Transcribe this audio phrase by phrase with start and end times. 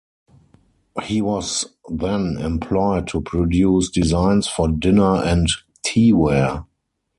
[1.03, 5.47] He was then employed to produce designs for dinner and
[5.85, 6.65] teaware.